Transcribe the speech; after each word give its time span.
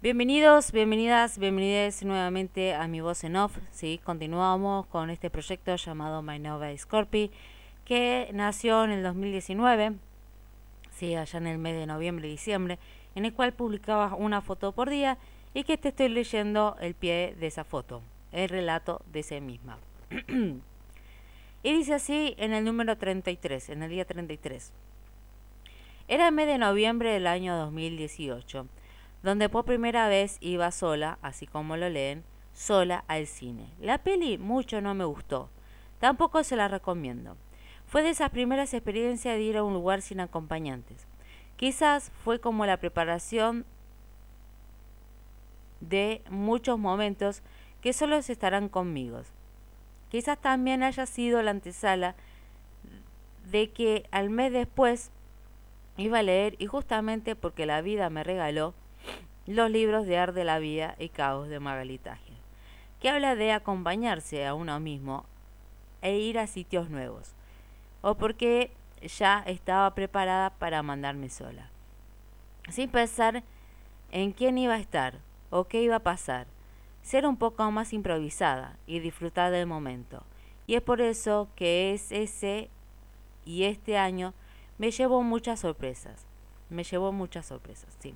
Bienvenidos, 0.00 0.70
bienvenidas, 0.70 1.38
bienvenidas 1.38 2.04
nuevamente 2.04 2.72
a 2.72 2.86
mi 2.86 3.00
voz 3.00 3.24
en 3.24 3.34
off. 3.34 3.58
¿sí? 3.72 4.00
Continuamos 4.04 4.86
con 4.86 5.10
este 5.10 5.28
proyecto 5.28 5.74
llamado 5.74 6.22
My 6.22 6.38
Nova 6.38 6.68
Scorpi, 6.76 7.32
que 7.84 8.30
nació 8.32 8.84
en 8.84 8.92
el 8.92 9.02
2019, 9.02 9.94
¿sí? 10.92 11.16
allá 11.16 11.38
en 11.38 11.48
el 11.48 11.58
mes 11.58 11.74
de 11.74 11.86
noviembre 11.86 12.28
y 12.28 12.30
diciembre, 12.30 12.78
en 13.16 13.24
el 13.24 13.34
cual 13.34 13.54
publicaba 13.54 14.14
una 14.14 14.40
foto 14.40 14.70
por 14.70 14.88
día 14.88 15.18
y 15.52 15.64
que 15.64 15.76
te 15.76 15.88
estoy 15.88 16.10
leyendo 16.10 16.76
el 16.80 16.94
pie 16.94 17.34
de 17.36 17.48
esa 17.48 17.64
foto, 17.64 18.00
el 18.30 18.48
relato 18.48 19.02
de 19.12 19.18
ese 19.18 19.40
misma. 19.40 19.80
y 21.64 21.72
dice 21.72 21.94
así 21.94 22.36
en 22.38 22.52
el 22.52 22.64
número 22.64 22.96
33, 22.98 23.70
en 23.70 23.82
el 23.82 23.90
día 23.90 24.04
33. 24.04 24.72
Era 26.06 26.28
el 26.28 26.34
mes 26.36 26.46
de 26.46 26.58
noviembre 26.58 27.10
del 27.10 27.26
año 27.26 27.56
2018 27.56 28.68
donde 29.22 29.48
por 29.48 29.64
primera 29.64 30.08
vez 30.08 30.38
iba 30.40 30.70
sola, 30.70 31.18
así 31.22 31.46
como 31.46 31.76
lo 31.76 31.88
leen, 31.88 32.24
sola 32.52 33.04
al 33.08 33.26
cine. 33.26 33.68
La 33.80 33.98
peli 33.98 34.38
mucho 34.38 34.80
no 34.80 34.94
me 34.94 35.04
gustó, 35.04 35.48
tampoco 35.98 36.44
se 36.44 36.56
la 36.56 36.68
recomiendo. 36.68 37.36
Fue 37.86 38.02
de 38.02 38.10
esas 38.10 38.30
primeras 38.30 38.74
experiencias 38.74 39.36
de 39.36 39.42
ir 39.42 39.56
a 39.56 39.64
un 39.64 39.72
lugar 39.72 40.02
sin 40.02 40.20
acompañantes. 40.20 41.06
Quizás 41.56 42.12
fue 42.22 42.38
como 42.38 42.66
la 42.66 42.76
preparación 42.76 43.64
de 45.80 46.22
muchos 46.30 46.78
momentos 46.78 47.42
que 47.80 47.92
solo 47.92 48.16
estarán 48.16 48.68
conmigo. 48.68 49.22
Quizás 50.10 50.38
también 50.38 50.82
haya 50.82 51.06
sido 51.06 51.42
la 51.42 51.50
antesala 51.50 52.14
de 53.50 53.70
que 53.70 54.06
al 54.10 54.30
mes 54.30 54.52
después 54.52 55.10
iba 55.96 56.18
a 56.18 56.22
leer 56.22 56.56
y 56.58 56.66
justamente 56.66 57.34
porque 57.36 57.66
la 57.66 57.80
vida 57.80 58.10
me 58.10 58.24
regaló 58.24 58.74
los 59.48 59.70
libros 59.70 60.06
de 60.06 60.18
Arte 60.18 60.40
de 60.40 60.44
la 60.44 60.58
Vida 60.58 60.94
y 60.98 61.08
Caos 61.08 61.48
de 61.48 61.58
Magali 61.58 61.98
que 63.00 63.08
habla 63.08 63.34
de 63.34 63.52
acompañarse 63.52 64.46
a 64.46 64.52
uno 64.52 64.78
mismo 64.78 65.24
e 66.02 66.18
ir 66.18 66.38
a 66.38 66.46
sitios 66.46 66.90
nuevos, 66.90 67.32
o 68.02 68.14
porque 68.14 68.72
ya 69.02 69.42
estaba 69.46 69.94
preparada 69.94 70.50
para 70.50 70.82
mandarme 70.82 71.30
sola, 71.30 71.70
sin 72.68 72.90
pensar 72.90 73.42
en 74.10 74.32
quién 74.32 74.58
iba 74.58 74.74
a 74.74 74.80
estar 74.80 75.18
o 75.48 75.64
qué 75.64 75.80
iba 75.80 75.96
a 75.96 76.00
pasar, 76.00 76.46
ser 77.00 77.26
un 77.26 77.38
poco 77.38 77.70
más 77.70 77.94
improvisada 77.94 78.76
y 78.86 78.98
disfrutar 78.98 79.50
del 79.50 79.66
momento. 79.66 80.24
Y 80.66 80.74
es 80.74 80.82
por 80.82 81.00
eso 81.00 81.48
que 81.56 81.94
es 81.94 82.12
ese 82.12 82.68
y 83.46 83.64
este 83.64 83.96
año 83.96 84.34
me 84.76 84.90
llevó 84.90 85.22
muchas 85.22 85.60
sorpresas. 85.60 86.26
Me 86.68 86.84
llevó 86.84 87.12
muchas 87.12 87.46
sorpresas, 87.46 87.96
sí. 87.98 88.14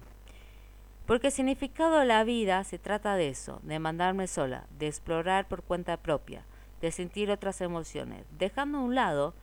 Porque 1.06 1.28
el 1.28 1.32
significado 1.32 1.98
de 1.98 2.06
la 2.06 2.24
vida 2.24 2.62
se 2.64 2.78
trata 2.78 3.16
de 3.16 3.28
eso, 3.28 3.60
de 3.62 3.78
mandarme 3.78 4.26
sola, 4.28 4.66
de 4.78 4.86
explorar 4.86 5.48
por 5.48 5.62
cuenta 5.62 5.96
propia, 5.96 6.44
de 6.80 6.92
sentir 6.92 7.30
otras 7.30 7.60
emociones, 7.60 8.24
dejando 8.38 8.80
un 8.80 8.94
lado, 8.94 9.34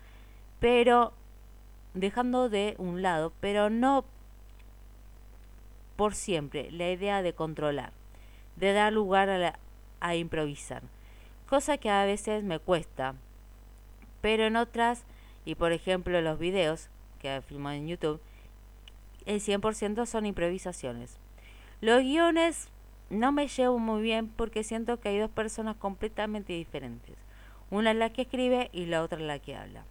pero 0.59 1.13
dejando 1.93 2.49
de 2.49 2.75
un 2.77 3.01
lado, 3.01 3.33
pero 3.39 3.69
no 3.69 4.05
por 5.95 6.15
siempre, 6.15 6.71
la 6.71 6.89
idea 6.89 7.21
de 7.21 7.33
controlar, 7.33 7.91
de 8.55 8.71
dar 8.71 8.93
lugar 8.93 9.29
a, 9.29 9.59
a 9.99 10.15
improvisar, 10.15 10.81
cosa 11.49 11.77
que 11.77 11.89
a 11.89 12.05
veces 12.05 12.41
me 12.43 12.59
cuesta, 12.59 13.15
pero 14.21 14.45
en 14.45 14.55
otras, 14.55 15.03
y 15.43 15.55
por 15.55 15.73
ejemplo 15.73 16.21
los 16.21 16.39
videos 16.39 16.87
que 17.19 17.41
filmo 17.41 17.69
en 17.71 17.87
YouTube, 17.87 18.21
el 19.25 19.41
100% 19.41 20.05
son 20.05 20.25
improvisaciones. 20.25 21.17
Los 21.81 22.01
guiones 22.01 22.67
no 23.09 23.31
me 23.31 23.47
llevo 23.47 23.79
muy 23.79 24.01
bien 24.01 24.27
porque 24.27 24.63
siento 24.63 24.99
que 24.99 25.09
hay 25.09 25.19
dos 25.19 25.31
personas 25.31 25.77
completamente 25.77 26.53
diferentes. 26.53 27.15
Una 27.71 27.91
es 27.91 27.97
la 27.97 28.11
que 28.11 28.23
escribe 28.23 28.69
y 28.73 28.85
la 28.85 29.01
otra 29.01 29.19
es 29.19 29.25
la 29.25 29.39
que 29.39 29.55
habla. 29.55 29.85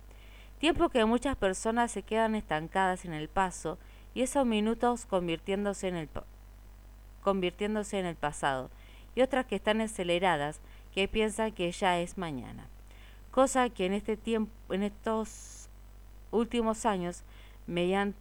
Tiempo 0.59 0.89
que 0.89 1.05
muchas 1.05 1.37
personas 1.37 1.91
se 1.91 2.03
quedan 2.03 2.35
estancadas 2.35 3.05
en 3.05 3.13
el 3.13 3.29
paso 3.29 3.79
y 4.15 4.23
esos 4.23 4.45
minutos 4.45 5.07
convirtiéndose 5.07 5.89
en 5.89 5.97
el, 5.97 6.09
convirtiéndose 7.23 7.99
en 7.99 8.07
el 8.07 8.17
pasado 8.17 8.71
y 9.15 9.23
otras 9.23 9.47
que 9.47 9.57
están 9.57 9.81
aceleradas 9.81 10.61
que 10.93 11.09
piensan 11.09 11.53
que 11.53 11.71
ya 11.71 12.01
es 12.01 12.19
mañana. 12.19 12.67
Cosa 13.31 13.71
que 13.71 13.87
en 13.87 13.93
este 13.93 14.17
tiempo, 14.17 14.53
en 14.75 14.83
estos 14.83 15.69
últimos 16.33 16.85
años, 16.85 17.23
mediante, 17.67 18.19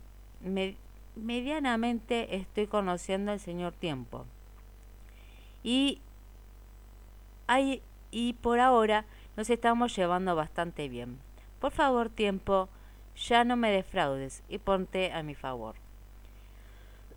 medianamente 1.17 2.35
estoy 2.35 2.67
conociendo 2.67 3.31
al 3.31 3.39
Señor 3.39 3.73
Tiempo. 3.73 4.25
Y, 5.63 6.01
hay, 7.47 7.81
y 8.11 8.33
por 8.33 8.59
ahora 8.59 9.05
nos 9.35 9.49
estamos 9.49 9.95
llevando 9.95 10.35
bastante 10.35 10.89
bien. 10.89 11.19
Por 11.59 11.71
favor, 11.71 12.09
tiempo, 12.09 12.69
ya 13.15 13.43
no 13.43 13.55
me 13.55 13.71
defraudes 13.71 14.43
y 14.47 14.59
ponte 14.59 15.11
a 15.11 15.23
mi 15.23 15.35
favor. 15.35 15.75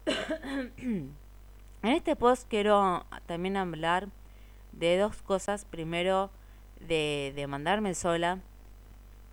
en 0.76 1.14
este 1.82 2.16
post 2.16 2.48
quiero 2.48 3.04
también 3.26 3.56
hablar 3.56 4.08
de 4.72 4.98
dos 4.98 5.22
cosas. 5.22 5.64
Primero, 5.64 6.30
de, 6.80 7.46
mandarme 7.48 7.94
sola, 7.94 8.38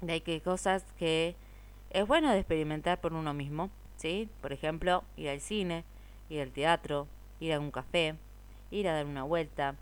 de 0.02 0.22
que 0.22 0.42
cosas 0.42 0.84
que 0.98 1.36
es 1.90 2.06
bueno 2.06 2.32
de 2.32 2.40
experimentar 2.40 3.00
por 3.00 3.14
uno 3.14 3.34
mismo. 3.34 3.70
¿Sí? 3.98 4.30
Por 4.42 4.54
ejemplo, 4.54 5.04
ir 5.18 5.30
al 5.30 5.42
cine, 5.42 5.84
ir 6.30 6.42
al 6.42 6.52
teatro, 6.52 7.08
ir 7.40 7.54
a 7.54 7.60
un 7.60 7.72
café, 7.72 8.16
ir 8.72 8.88
a 8.88 8.94
dar 8.94 9.06
una 9.06 9.24
vuelta. 9.24 9.76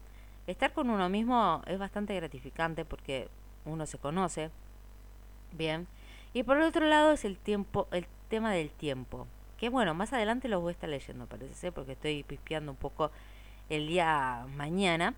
Estar 0.47 0.73
con 0.73 0.89
uno 0.89 1.09
mismo 1.09 1.61
es 1.67 1.77
bastante 1.77 2.15
gratificante 2.15 2.85
porque 2.85 3.27
uno 3.65 3.85
se 3.85 3.97
conoce. 3.97 4.49
Bien. 5.51 5.87
Y 6.33 6.43
por 6.43 6.57
el 6.57 6.63
otro 6.63 6.85
lado 6.85 7.11
es 7.11 7.25
el 7.25 7.37
tiempo, 7.37 7.87
el 7.91 8.07
tema 8.29 8.51
del 8.51 8.69
tiempo. 8.69 9.27
Que 9.57 9.69
bueno, 9.69 9.93
más 9.93 10.11
adelante 10.11 10.49
lo 10.49 10.59
voy 10.59 10.71
a 10.71 10.73
estar 10.73 10.89
leyendo, 10.89 11.27
parece 11.27 11.53
ser, 11.53 11.73
porque 11.73 11.93
estoy 11.93 12.23
pispeando 12.23 12.71
un 12.71 12.77
poco 12.77 13.11
el 13.69 13.87
día 13.87 14.45
mañana. 14.55 15.15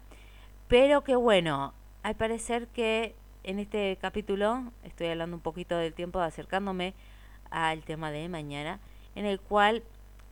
Pero 0.67 1.03
que 1.03 1.15
bueno, 1.15 1.73
al 2.03 2.15
parecer 2.15 2.67
que 2.67 3.15
en 3.43 3.59
este 3.59 3.97
capítulo 3.99 4.71
estoy 4.83 5.07
hablando 5.07 5.35
un 5.35 5.41
poquito 5.41 5.75
del 5.77 5.93
tiempo, 5.93 6.19
acercándome 6.19 6.93
al 7.51 7.83
tema 7.83 8.11
de 8.11 8.29
mañana, 8.29 8.79
en 9.15 9.25
el 9.25 9.39
cual 9.39 9.83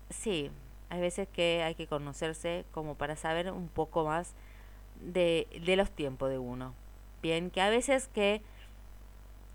sí, 0.10 0.52
hay 0.90 1.02
veces 1.02 1.28
que 1.28 1.64
hay 1.64 1.76
que 1.76 1.88
conocerse 1.88 2.66
como 2.72 2.96
para 2.96 3.16
saber 3.16 3.52
un 3.52 3.68
poco 3.68 4.06
más 4.06 4.34
de, 5.02 5.48
de 5.66 5.76
los 5.76 5.92
tiempos 5.92 6.30
de 6.30 6.38
uno. 6.38 6.74
Bien, 7.22 7.50
que 7.50 7.62
a 7.62 7.70
veces 7.70 8.08
que, 8.08 8.42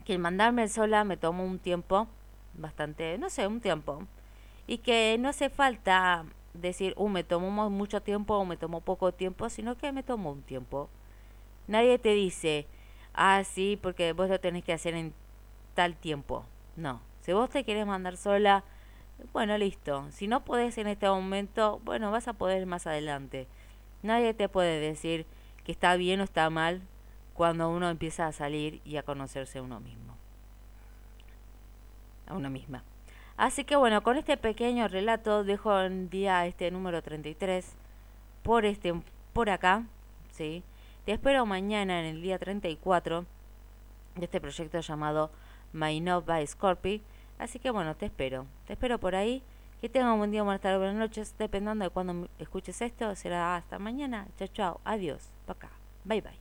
que 0.05 0.15
el 0.15 0.19
mandarme 0.19 0.69
sola 0.69 1.05
me 1.05 1.17
tomó 1.17 1.45
un 1.45 1.59
tiempo, 1.59 2.09
bastante, 2.55 3.17
no 3.19 3.31
sé, 3.31 3.47
un 3.47 3.61
tiempo, 3.61 4.03
y 4.67 4.79
que 4.79 5.17
no 5.19 5.29
hace 5.29 5.51
falta 5.51 6.25
decir, 6.55 6.95
uh, 6.97 7.09
me 7.09 7.25
tomó 7.25 7.71
mucho 7.71 8.03
tiempo 8.03 8.35
o 8.37 8.45
me 8.45 8.57
tomó 8.57 8.81
poco 8.81 9.13
tiempo, 9.13 9.49
sino 9.49 9.77
que 9.77 9.93
me 9.93 10.03
tomó 10.03 10.33
un 10.33 10.43
tiempo. 10.43 10.89
Nadie 11.69 11.99
te 11.99 12.15
dice, 12.15 12.67
ah, 13.15 13.45
sí, 13.45 13.79
porque 13.81 14.13
vos 14.13 14.29
lo 14.29 14.41
tenés 14.41 14.65
que 14.65 14.73
hacer 14.73 14.95
en 14.95 15.13
tal 15.75 15.95
tiempo. 15.95 16.45
No, 16.77 17.01
si 17.21 17.33
vos 17.33 17.51
te 17.51 17.65
quieres 17.65 17.87
mandar 17.87 18.17
sola, 18.17 18.65
bueno, 19.33 19.57
listo. 19.59 20.07
Si 20.11 20.27
no 20.27 20.45
podés 20.45 20.79
en 20.79 20.87
este 20.87 21.09
momento, 21.09 21.81
bueno, 21.85 22.11
vas 22.11 22.29
a 22.29 22.33
poder 22.33 22.65
más 22.67 22.87
adelante. 22.87 23.47
Nadie 24.03 24.35
te 24.35 24.49
puede 24.49 24.81
decir 24.81 25.27
que 25.65 25.73
está 25.73 25.97
bien 25.97 26.21
o 26.21 26.25
está 26.25 26.49
mal 26.51 26.81
cuando 27.35 27.71
uno 27.71 27.91
empieza 27.91 28.27
a 28.27 28.33
salir 28.33 28.81
y 28.85 28.97
a 28.97 29.03
conocerse 29.03 29.59
a 29.59 29.63
uno 29.63 29.81
mismo. 29.81 30.17
A 32.27 32.35
uno 32.35 32.51
misma. 32.51 32.83
Así 33.37 33.65
que 33.65 33.77
bueno, 33.77 34.03
con 34.03 34.17
este 34.17 34.37
pequeño 34.37 34.89
relato 34.89 35.45
dejo 35.45 35.81
en 35.81 36.11
día 36.11 36.47
este 36.47 36.71
número 36.71 37.03
33 37.03 37.67
por 38.43 38.65
este 38.65 38.95
por 39.33 39.49
acá, 39.49 39.85
¿sí? 40.33 40.63
Te 41.05 41.13
espero 41.13 41.47
mañana 41.47 42.01
en 42.01 42.07
el 42.07 42.23
día 42.23 42.39
34 42.39 43.25
de 44.17 44.25
este 44.25 44.41
proyecto 44.41 44.81
llamado 44.81 45.31
My 45.73 46.01
Not 46.01 46.27
by 46.27 46.47
Scorpio. 46.47 47.01
Así 47.39 47.59
que 47.59 47.71
bueno, 47.71 47.97
te 47.97 48.07
espero. 48.07 48.47
Te 48.67 48.75
espero 48.75 48.99
por 48.99 49.15
ahí. 49.15 49.43
Que 49.81 49.89
tenga 49.89 50.13
un 50.13 50.19
buen 50.19 50.31
día, 50.31 50.43
buenas 50.43 50.61
tardes, 50.61 50.79
buenas 50.79 50.97
noches. 50.97 51.35
Dependiendo 51.39 51.85
de 51.85 51.91
cuando 51.91 52.29
escuches 52.39 52.83
esto, 52.83 53.15
será 53.17 53.57
hasta 53.57 53.79
mañana. 53.79 54.29
Chao, 54.37 54.49
chao. 54.49 54.81
Adiós. 54.85 55.31
Pa' 55.47 55.55
acá. 55.55 55.71
Bye, 56.05 56.21
bye. 56.21 56.40